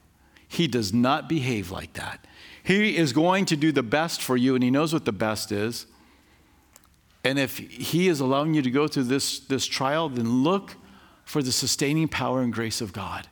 [0.49, 2.27] He does not behave like that.
[2.69, 5.51] He is going to do the best for you, and He knows what the best
[5.51, 5.87] is.
[7.25, 10.77] And if He is allowing you to go through this, this trial, then look
[11.25, 13.27] for the sustaining power and grace of God.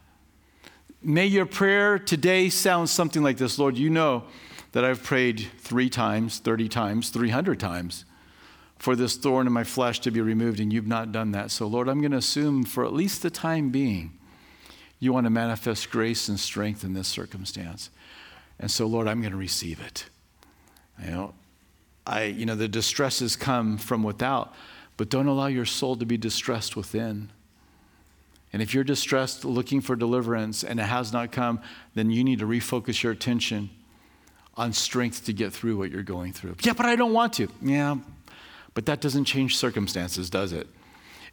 [1.03, 4.25] May your prayer today sound something like this Lord, you know
[4.73, 8.07] that I've prayed three times, 30 times, 300 times
[8.79, 11.51] for this thorn in my flesh to be removed, and you've not done that.
[11.51, 14.19] So, Lord, I'm going to assume for at least the time being
[14.99, 17.91] you want to manifest grace and strength in this circumstance.
[18.59, 20.07] And so, Lord, I'm going to receive it.
[21.05, 21.35] You know,
[22.07, 24.55] I, you know, the distresses come from without,
[24.97, 27.31] but don't allow your soul to be distressed within.
[28.53, 31.61] And if you're distressed looking for deliverance and it has not come,
[31.95, 33.69] then you need to refocus your attention
[34.57, 36.57] on strength to get through what you're going through.
[36.63, 37.49] Yeah, but I don't want to.
[37.61, 37.97] Yeah,
[38.73, 40.67] but that doesn't change circumstances, does it?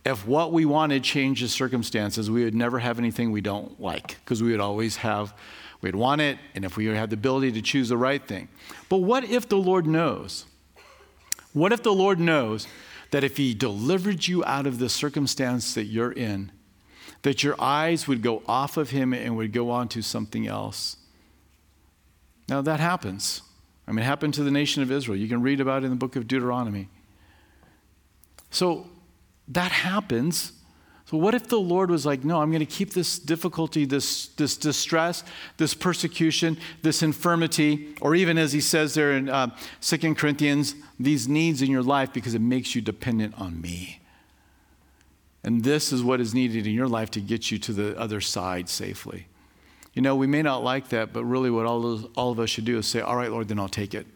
[0.05, 4.17] if what we wanted changed the circumstances, we would never have anything we don't like
[4.23, 5.33] because we would always have,
[5.83, 8.47] we'd want it, and if we had the ability to choose the right thing.
[8.89, 10.45] But what if the Lord knows?
[11.53, 12.67] What if the Lord knows
[13.11, 16.51] that if He delivered you out of the circumstance that you're in,
[17.21, 20.97] that your eyes would go off of Him and would go on to something else?
[22.49, 23.41] Now, that happens.
[23.87, 25.17] I mean, it happened to the nation of Israel.
[25.17, 26.89] You can read about it in the book of Deuteronomy.
[28.49, 28.87] So,
[29.47, 30.53] that happens.
[31.05, 34.27] So, what if the Lord was like, no, I'm going to keep this difficulty, this,
[34.27, 35.23] this distress,
[35.57, 39.49] this persecution, this infirmity, or even as he says there in uh,
[39.81, 43.99] 2 Corinthians, these needs in your life because it makes you dependent on me.
[45.43, 48.21] And this is what is needed in your life to get you to the other
[48.21, 49.27] side safely.
[49.93, 52.49] You know, we may not like that, but really what all, those, all of us
[52.49, 54.07] should do is say, all right, Lord, then I'll take it.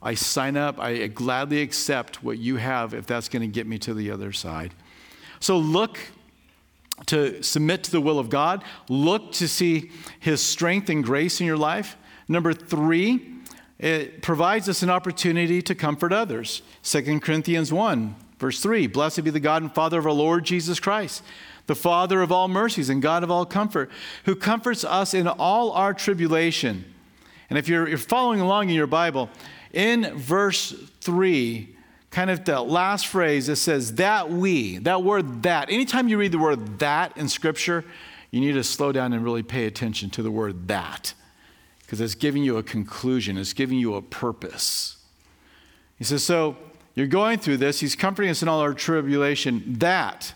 [0.00, 3.78] I sign up, I gladly accept what you have if that's going to get me
[3.80, 4.72] to the other side.
[5.40, 5.98] So look
[7.06, 11.46] to submit to the will of God, look to see his strength and grace in
[11.46, 11.96] your life.
[12.28, 13.34] Number three,
[13.78, 16.62] it provides us an opportunity to comfort others.
[16.82, 20.80] 2 Corinthians 1, verse 3 Blessed be the God and Father of our Lord Jesus
[20.80, 21.22] Christ,
[21.66, 23.90] the Father of all mercies and God of all comfort,
[24.24, 26.84] who comforts us in all our tribulation.
[27.50, 29.30] And if you're, you're following along in your Bible,
[29.72, 31.75] in verse 3,
[32.10, 35.70] kind of the last phrase, that says, that we, that word that.
[35.70, 37.84] Anytime you read the word that in Scripture,
[38.30, 41.14] you need to slow down and really pay attention to the word that
[41.86, 44.96] because it's giving you a conclusion, it's giving you a purpose.
[45.98, 46.56] He says, So
[46.94, 50.34] you're going through this, he's comforting us in all our tribulation, that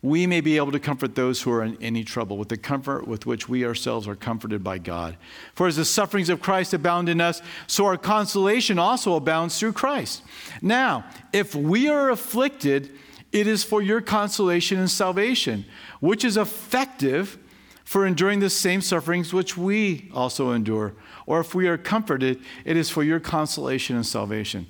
[0.00, 3.08] we may be able to comfort those who are in any trouble with the comfort
[3.08, 5.16] with which we ourselves are comforted by God.
[5.54, 9.72] For as the sufferings of Christ abound in us, so our consolation also abounds through
[9.72, 10.22] Christ.
[10.62, 12.92] Now, if we are afflicted,
[13.32, 15.64] it is for your consolation and salvation,
[16.00, 17.36] which is effective
[17.84, 20.94] for enduring the same sufferings which we also endure.
[21.26, 24.68] Or if we are comforted, it is for your consolation and salvation.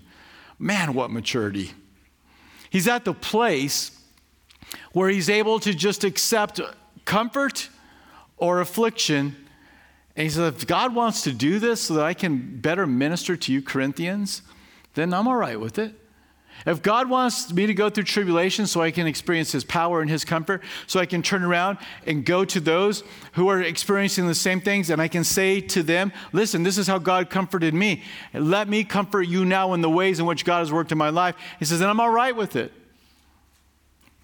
[0.58, 1.72] Man, what maturity.
[2.70, 3.97] He's at the place
[4.92, 6.60] where he's able to just accept
[7.04, 7.68] comfort
[8.36, 9.36] or affliction.
[10.16, 13.36] And he says, if God wants to do this so that I can better minister
[13.36, 14.42] to you, Corinthians,
[14.94, 15.94] then I'm all right with it.
[16.66, 20.10] If God wants me to go through tribulation so I can experience His power and
[20.10, 24.34] His comfort, so I can turn around and go to those who are experiencing the
[24.34, 28.02] same things, and I can say to them, Listen, this is how God comforted me.
[28.34, 31.10] Let me comfort you now in the ways in which God has worked in my
[31.10, 31.36] life.
[31.58, 32.72] He says, and I'm all right with it.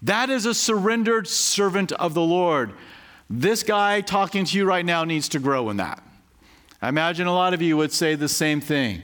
[0.05, 2.73] That is a surrendered servant of the Lord.
[3.27, 6.03] This guy talking to you right now needs to grow in that.
[6.79, 9.01] I imagine a lot of you would say the same thing.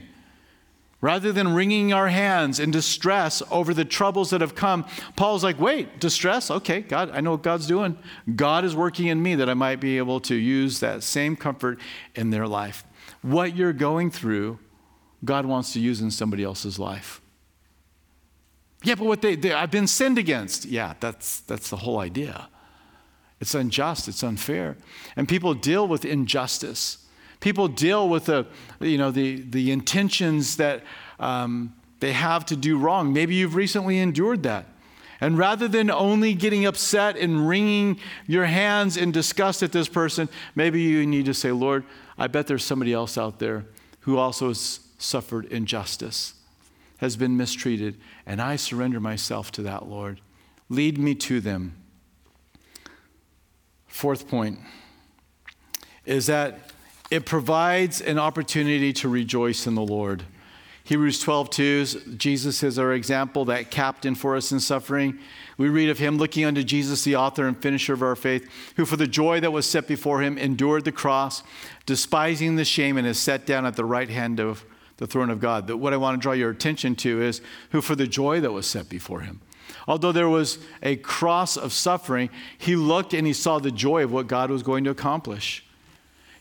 [1.00, 4.86] Rather than wringing our hands in distress over the troubles that have come,
[5.16, 6.52] Paul's like, wait, distress?
[6.52, 7.98] Okay, God, I know what God's doing.
[8.36, 11.80] God is working in me that I might be able to use that same comfort
[12.14, 12.84] in their life.
[13.22, 14.60] what you're going through,
[15.24, 17.21] God wants to use in somebody else's life.
[18.82, 20.64] Yeah, but what they, they I've been sinned against.
[20.64, 22.48] Yeah, that's, that's the whole idea.
[23.40, 24.76] It's unjust, it's unfair.
[25.16, 26.98] And people deal with injustice.
[27.40, 28.46] People deal with the,
[28.80, 30.84] you know, the, the intentions that
[31.18, 33.12] um, they have to do wrong.
[33.12, 34.66] Maybe you've recently endured that.
[35.20, 40.28] And rather than only getting upset and wringing your hands in disgust at this person,
[40.56, 41.84] maybe you need to say, Lord,
[42.18, 43.64] I bet there's somebody else out there
[44.00, 46.34] who also has suffered injustice,
[47.02, 50.20] has been mistreated, and I surrender myself to that, Lord.
[50.68, 51.74] Lead me to them.
[53.88, 54.60] Fourth point
[56.06, 56.70] is that
[57.10, 60.22] it provides an opportunity to rejoice in the Lord.
[60.84, 61.84] Hebrews 12, 2,
[62.18, 65.18] Jesus is our example, that captain for us in suffering.
[65.58, 68.84] We read of him looking unto Jesus, the author and finisher of our faith, who
[68.84, 71.42] for the joy that was set before him endured the cross,
[71.84, 74.64] despising the shame, and is set down at the right hand of
[75.02, 75.66] the throne of God.
[75.66, 78.52] But what I want to draw your attention to is who for the joy that
[78.52, 79.40] was set before him.
[79.88, 84.12] Although there was a cross of suffering, he looked and he saw the joy of
[84.12, 85.64] what God was going to accomplish.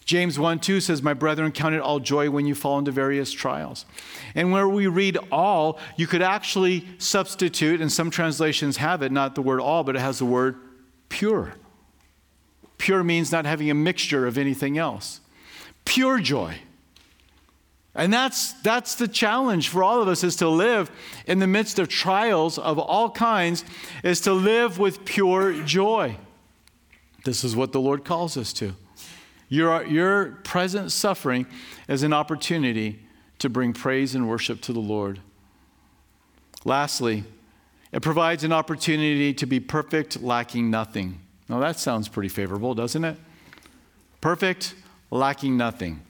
[0.05, 3.31] James 1 2 says, My brethren, count it all joy when you fall into various
[3.31, 3.87] trials.
[4.35, 9.33] And where we read all, you could actually substitute, and some translations have it, not
[9.33, 10.55] the word all, but it has the word
[11.09, 11.55] pure.
[12.77, 15.19] Pure means not having a mixture of anything else.
[15.83, 16.59] Pure joy.
[17.93, 20.89] And that's, that's the challenge for all of us is to live
[21.27, 23.65] in the midst of trials of all kinds,
[24.03, 26.15] is to live with pure joy.
[27.25, 28.73] This is what the Lord calls us to.
[29.49, 31.45] Your, your present suffering
[31.89, 32.99] is an opportunity
[33.39, 35.19] to bring praise and worship to the Lord.
[36.63, 37.25] Lastly,
[37.91, 41.19] it provides an opportunity to be perfect, lacking nothing.
[41.49, 43.17] Now, that sounds pretty favorable, doesn't it?
[44.21, 44.75] Perfect,
[45.09, 46.01] lacking nothing.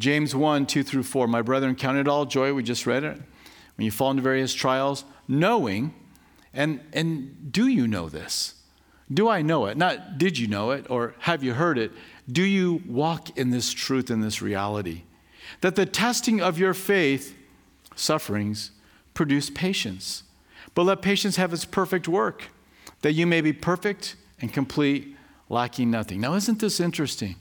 [0.00, 1.28] James 1 2 through 4.
[1.28, 2.52] My brethren, count it all joy.
[2.54, 3.20] We just read it.
[3.76, 5.94] When you fall into various trials, knowing,
[6.52, 8.54] and, and do you know this?
[9.12, 9.76] Do I know it?
[9.76, 11.92] Not did you know it or have you heard it?
[12.30, 15.02] Do you walk in this truth in this reality?
[15.60, 17.36] That the testing of your faith,
[17.94, 18.70] sufferings,
[19.14, 20.22] produce patience.
[20.74, 22.44] But let patience have its perfect work,
[23.02, 25.16] that you may be perfect and complete,
[25.48, 26.20] lacking nothing.
[26.20, 27.34] Now, isn't this interesting?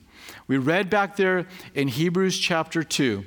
[0.47, 3.25] We read back there in Hebrews chapter 2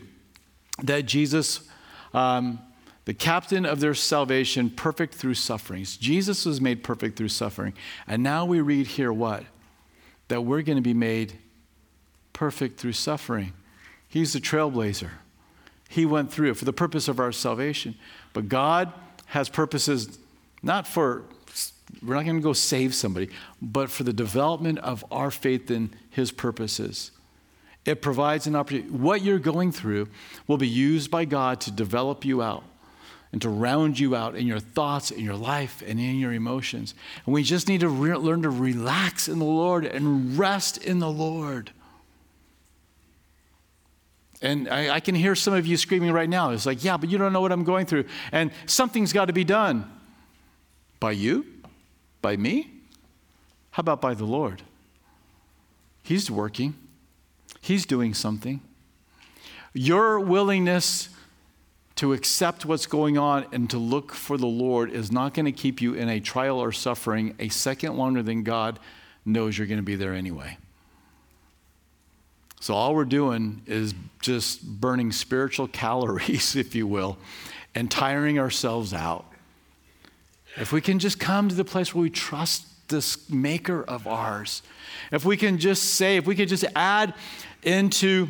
[0.82, 1.68] that Jesus,
[2.14, 2.58] um,
[3.04, 5.96] the captain of their salvation, perfect through sufferings.
[5.96, 7.74] Jesus was made perfect through suffering.
[8.06, 9.44] And now we read here what?
[10.28, 11.38] That we're going to be made
[12.32, 13.52] perfect through suffering.
[14.08, 15.10] He's the trailblazer.
[15.88, 17.96] He went through it for the purpose of our salvation.
[18.32, 18.92] But God
[19.26, 20.18] has purposes
[20.62, 21.24] not for,
[22.04, 23.28] we're not going to go save somebody,
[23.60, 27.10] but for the development of our faith in His purposes.
[27.84, 28.90] It provides an opportunity.
[28.90, 30.08] What you're going through
[30.46, 32.64] will be used by God to develop you out
[33.32, 36.94] and to round you out in your thoughts, in your life, and in your emotions.
[37.24, 40.98] And we just need to re- learn to relax in the Lord and rest in
[40.98, 41.70] the Lord.
[44.42, 46.50] And I, I, can hear some of you screaming right now.
[46.50, 48.04] It's like, yeah, but you don't know what I'm going through.
[48.32, 49.90] And something's got to be done.
[50.98, 51.46] By you?
[52.22, 52.70] By me?
[53.72, 54.62] How about by the Lord?
[56.02, 56.74] He's working,
[57.60, 58.60] He's doing something.
[59.74, 61.08] Your willingness
[61.96, 65.52] to accept what's going on and to look for the Lord is not going to
[65.52, 68.78] keep you in a trial or suffering a second longer than God
[69.24, 70.58] knows you're going to be there anyway.
[72.60, 77.18] So all we're doing is just burning spiritual calories, if you will,
[77.74, 79.26] and tiring ourselves out.
[80.56, 84.62] If we can just come to the place where we trust this maker of ours,
[85.10, 87.14] if we can just say, if we could just add
[87.62, 88.28] into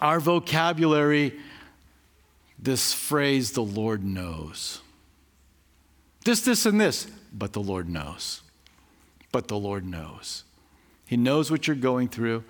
[0.00, 1.38] our vocabulary
[2.58, 4.80] this phrase, the Lord knows.
[6.24, 8.42] This, this, and this, but the Lord knows.
[9.32, 10.44] But the Lord knows.
[11.06, 12.44] He knows what you're going through.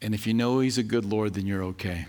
[0.00, 2.06] And if you know He's a good Lord, then you're okay.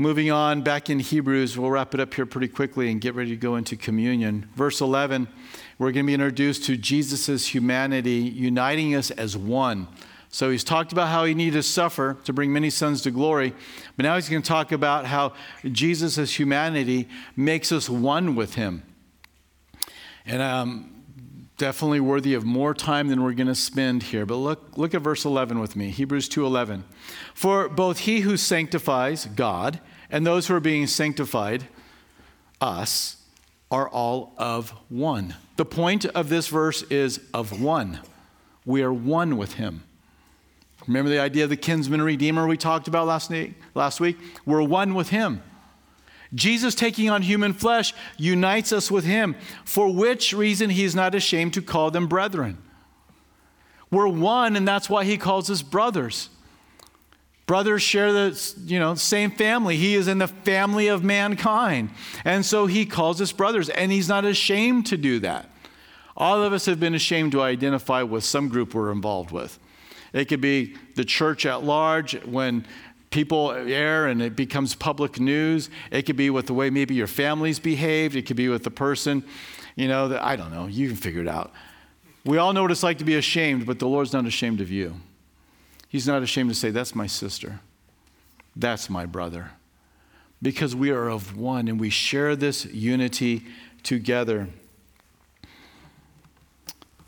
[0.00, 3.30] Moving on back in Hebrews, we'll wrap it up here pretty quickly and get ready
[3.30, 4.48] to go into communion.
[4.54, 5.26] Verse 11,
[5.76, 9.88] we're going to be introduced to Jesus' humanity uniting us as one.
[10.28, 13.52] So he's talked about how he needed to suffer to bring many sons to glory,
[13.96, 15.32] but now he's going to talk about how
[15.64, 18.84] Jesus' humanity makes us one with him.
[20.24, 20.98] And um,
[21.58, 24.24] definitely worthy of more time than we're going to spend here.
[24.24, 26.84] But look, look at verse 11 with me Hebrews 2:11.
[27.34, 29.80] For both he who sanctifies, God,
[30.10, 31.66] and those who are being sanctified,
[32.60, 33.16] us,
[33.70, 35.34] are all of one.
[35.56, 38.00] The point of this verse is of one.
[38.64, 39.84] We are one with him.
[40.86, 43.30] Remember the idea of the kinsman redeemer we talked about last,
[43.74, 44.16] last week?
[44.46, 45.42] We're one with him.
[46.34, 51.14] Jesus taking on human flesh unites us with him, for which reason he is not
[51.14, 52.58] ashamed to call them brethren.
[53.90, 56.28] We're one, and that's why he calls us brothers.
[57.48, 59.78] Brothers share the you know, same family.
[59.78, 61.88] He is in the family of mankind.
[62.22, 65.50] And so he calls us brothers, and he's not ashamed to do that.
[66.14, 69.58] All of us have been ashamed to identify with some group we're involved with.
[70.12, 72.66] It could be the church at large when
[73.08, 75.70] people air and it becomes public news.
[75.90, 78.14] It could be with the way maybe your family's behaved.
[78.14, 79.24] It could be with the person,
[79.74, 80.66] you know, that I don't know.
[80.66, 81.52] You can figure it out.
[82.26, 84.70] We all know what it's like to be ashamed, but the Lord's not ashamed of
[84.70, 85.00] you.
[85.88, 87.60] He's not ashamed to say, That's my sister.
[88.54, 89.52] That's my brother.
[90.40, 93.44] Because we are of one and we share this unity
[93.82, 94.48] together.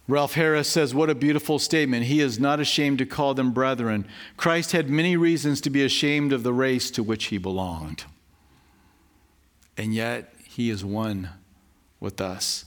[0.08, 2.06] Ralph Harris says, What a beautiful statement.
[2.06, 4.06] He is not ashamed to call them brethren.
[4.36, 8.04] Christ had many reasons to be ashamed of the race to which he belonged.
[9.76, 11.30] And yet, he is one
[12.00, 12.64] with us.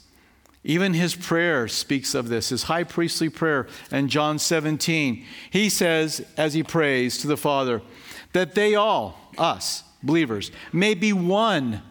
[0.64, 5.26] Even his prayer speaks of this, his high priestly prayer in John 17.
[5.49, 7.82] He says, as he prays to the Father,
[8.32, 11.82] that they all, us, believers, may be one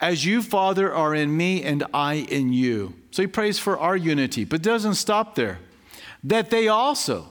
[0.00, 2.94] as you, Father, are in me and I in you.
[3.10, 5.58] So he prays for our unity, but doesn't stop there.
[6.22, 7.30] That they also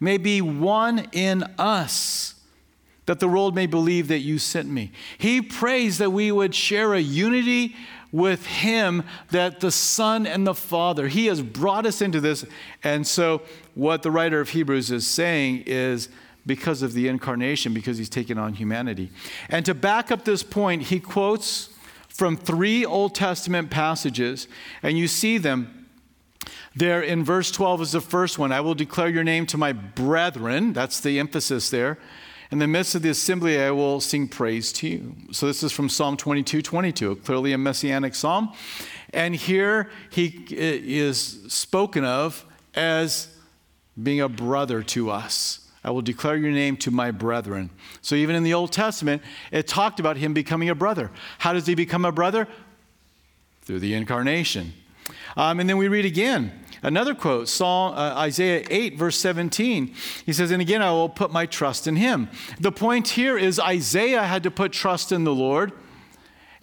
[0.00, 2.34] may be one in us,
[3.04, 4.92] that the world may believe that you sent me.
[5.18, 7.76] He prays that we would share a unity
[8.16, 12.46] with him that the Son and the Father, he has brought us into this.
[12.82, 13.42] And so,
[13.74, 16.08] what the writer of Hebrews is saying is,
[16.46, 19.10] because of the incarnation, because he's taken on humanity.
[19.48, 21.70] And to back up this point, he quotes
[22.08, 24.48] from three Old Testament passages,
[24.82, 25.88] and you see them
[26.74, 28.52] there in verse 12 is the first one.
[28.52, 30.72] I will declare your name to my brethren.
[30.72, 31.98] That's the emphasis there.
[32.50, 35.16] In the midst of the assembly, I will sing praise to you.
[35.32, 38.52] So this is from Psalm 22 22, clearly a messianic psalm.
[39.12, 42.44] And here he is spoken of
[42.74, 43.28] as
[44.00, 45.68] being a brother to us.
[45.82, 47.70] I will declare your name to my brethren.
[48.00, 51.10] So even in the Old Testament, it talked about him becoming a brother.
[51.38, 52.48] How does he become a brother?
[53.62, 54.72] Through the incarnation.
[55.36, 56.52] Um, and then we read again
[56.86, 59.94] another quote, Psalm, uh, Isaiah 8, verse 17.
[60.24, 62.30] He says, And again, I will put my trust in him.
[62.60, 65.72] The point here is Isaiah had to put trust in the Lord.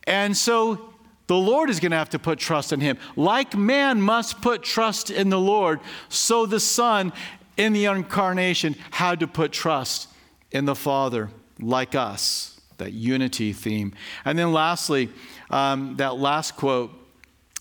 [0.06, 0.94] And so
[1.28, 2.98] the Lord is going to have to put trust in him.
[3.16, 7.14] Like man must put trust in the Lord, so the Son
[7.58, 10.10] in the incarnation had to put trust
[10.52, 13.94] in the Father like us, that unity theme.
[14.26, 15.10] And then lastly,
[15.50, 16.92] um, that last quote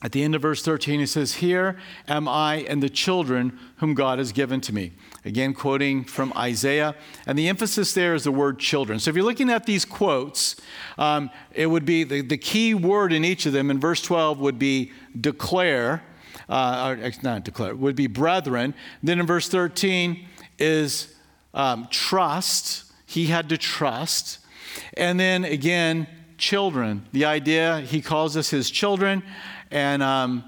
[0.02, 1.78] at the end of verse 13, he says, Here
[2.08, 4.92] am I and the children whom God has given to me.
[5.24, 6.96] Again, quoting from Isaiah.
[7.26, 8.98] And the emphasis there is the word children.
[8.98, 10.56] So if you're looking at these quotes,
[10.98, 14.40] um, it would be the, the key word in each of them in verse 12
[14.40, 16.02] would be declare
[16.48, 18.74] uh, or not declare, would be brethren.
[19.02, 20.26] Then in verse 13
[20.58, 21.14] is
[21.54, 22.92] um, trust.
[23.06, 24.40] He had to trust.
[24.96, 27.06] And then again, children.
[27.12, 29.22] The idea, he calls us his children
[29.72, 30.44] and, um,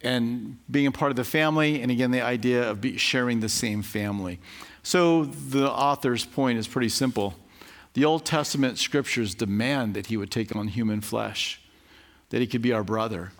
[0.00, 1.82] and being a part of the family.
[1.82, 4.40] And again, the idea of sharing the same family.
[4.82, 7.34] So the author's point is pretty simple.
[7.94, 11.60] The Old Testament scriptures demand that he would take on human flesh,
[12.30, 13.32] that he could be our brother,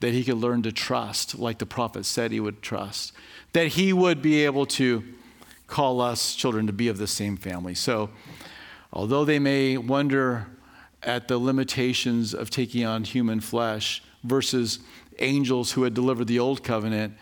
[0.00, 3.12] that he could learn to trust like the prophet said he would trust,
[3.52, 5.02] that he would be able to
[5.66, 7.74] call us children to be of the same family.
[7.74, 8.10] So,
[8.92, 10.46] although they may wonder
[11.02, 14.80] at the limitations of taking on human flesh versus
[15.18, 17.14] angels who had delivered the old covenant,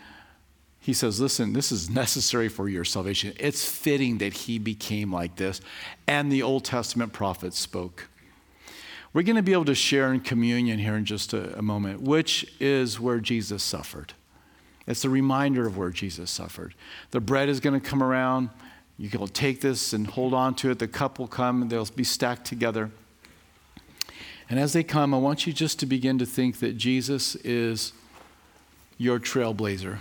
[0.79, 3.33] he says, Listen, this is necessary for your salvation.
[3.39, 5.59] It's fitting that he became like this.
[6.07, 8.07] And the Old Testament prophets spoke.
[9.11, 12.01] We're going to be able to share in communion here in just a, a moment,
[12.01, 14.13] which is where Jesus suffered.
[14.85, 16.75] It's a reminder of where Jesus suffered.
[17.11, 18.49] The bread is going to come around.
[18.97, 20.79] You can take this and hold on to it.
[20.79, 22.91] The cup will come and they'll be stacked together.
[24.49, 27.93] And as they come, I want you just to begin to think that Jesus is
[28.97, 29.99] your trailblazer.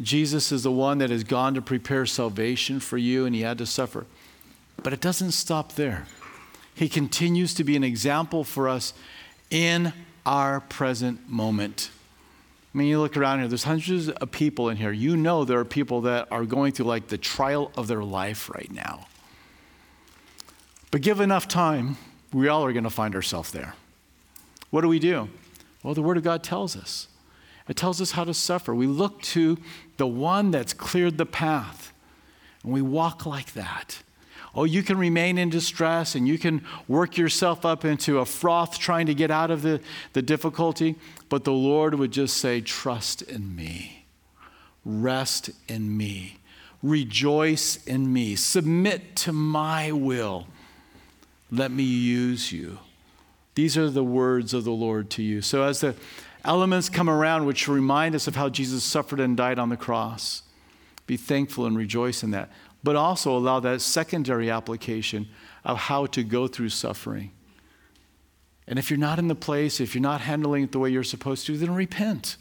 [0.00, 3.58] Jesus is the one that has gone to prepare salvation for you, and he had
[3.58, 4.06] to suffer.
[4.82, 6.06] But it doesn't stop there.
[6.74, 8.92] He continues to be an example for us
[9.50, 9.92] in
[10.26, 11.90] our present moment.
[12.74, 14.90] I mean, you look around here, there's hundreds of people in here.
[14.90, 18.50] You know there are people that are going through like the trial of their life
[18.50, 19.06] right now.
[20.90, 21.96] But give enough time,
[22.34, 23.74] we all are going to find ourselves there.
[24.70, 25.28] What do we do?
[25.82, 27.06] Well, the Word of God tells us.
[27.68, 28.74] It tells us how to suffer.
[28.74, 29.56] We look to
[29.96, 31.92] the one that's cleared the path.
[32.62, 34.02] And we walk like that.
[34.54, 38.78] Oh, you can remain in distress and you can work yourself up into a froth
[38.78, 39.80] trying to get out of the,
[40.12, 40.96] the difficulty,
[41.28, 44.06] but the Lord would just say, Trust in me,
[44.84, 46.38] rest in me,
[46.82, 50.46] rejoice in me, submit to my will.
[51.50, 52.78] Let me use you.
[53.54, 55.40] These are the words of the Lord to you.
[55.42, 55.94] So, as the
[56.44, 60.42] elements come around which remind us of how Jesus suffered and died on the cross,
[61.06, 62.50] be thankful and rejoice in that
[62.84, 65.26] but also allow that secondary application
[65.64, 67.32] of how to go through suffering.
[68.68, 71.02] And if you're not in the place, if you're not handling it the way you're
[71.02, 72.36] supposed to, then repent.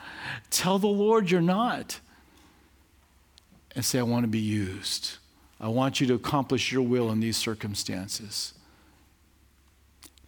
[0.50, 1.98] Tell the Lord you're not.
[3.74, 5.18] And say, I want to be used.
[5.60, 8.54] I want you to accomplish your will in these circumstances.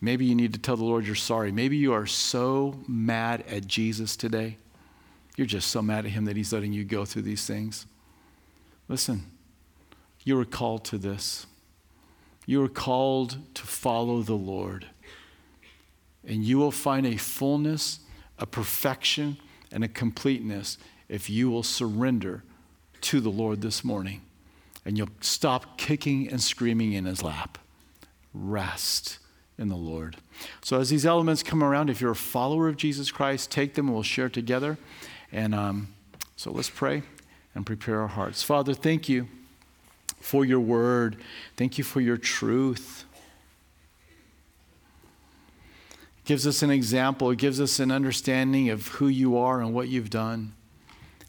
[0.00, 1.52] Maybe you need to tell the Lord you're sorry.
[1.52, 4.56] Maybe you are so mad at Jesus today.
[5.36, 7.86] You're just so mad at him that he's letting you go through these things.
[8.88, 9.30] Listen,
[10.24, 11.46] you are called to this.
[12.46, 14.86] You are called to follow the Lord.
[16.26, 18.00] And you will find a fullness,
[18.38, 19.36] a perfection,
[19.70, 20.78] and a completeness
[21.08, 22.42] if you will surrender
[23.02, 24.22] to the Lord this morning.
[24.84, 27.58] And you'll stop kicking and screaming in his lap.
[28.32, 29.18] Rest
[29.58, 30.16] in the Lord.
[30.62, 33.86] So, as these elements come around, if you're a follower of Jesus Christ, take them
[33.86, 34.78] and we'll share together.
[35.32, 35.88] And um,
[36.36, 37.02] so let's pray
[37.54, 38.42] and prepare our hearts.
[38.42, 39.28] Father, thank you
[40.20, 41.16] for your word.
[41.56, 43.04] Thank you for your truth.
[46.18, 49.74] It gives us an example, it gives us an understanding of who you are and
[49.74, 50.54] what you've done.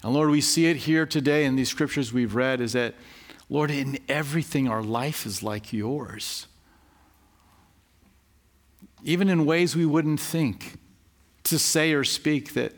[0.04, 2.95] And Lord, we see it here today in these scriptures we've read is that,
[3.52, 6.47] Lord, in everything our life is like yours.
[9.04, 10.78] Even in ways we wouldn't think
[11.43, 12.72] to say or speak that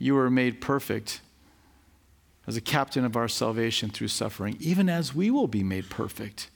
[0.00, 1.20] you were made perfect
[2.48, 6.50] as a captain of our salvation through suffering, even as we will be made perfect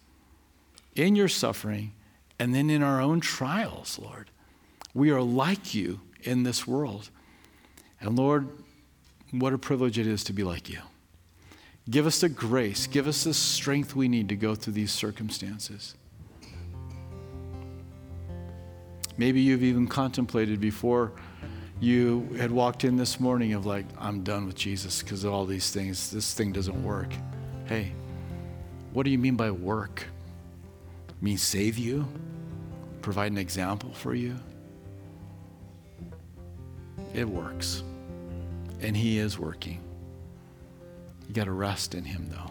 [0.97, 1.93] in your suffering
[2.41, 4.29] and then in our own trials, Lord.
[4.93, 7.11] We are like you in this world.
[8.01, 8.49] And Lord,
[9.31, 10.81] what a privilege it is to be like you.
[11.91, 15.97] Give us the grace, give us the strength we need to go through these circumstances.
[19.17, 21.13] Maybe you've even contemplated before
[21.81, 25.47] you had walked in this morning of like, I'm done with Jesus because of all
[25.47, 26.11] these things.
[26.11, 27.13] This thing doesn't work.
[27.67, 27.93] Hey,
[28.93, 30.07] what do you mean by work?
[31.21, 32.07] Mean save you?
[33.03, 34.37] Provide an example for you?
[37.15, 37.83] It works.
[38.81, 39.83] And He is working.
[41.31, 42.51] You got to rest in Him, though.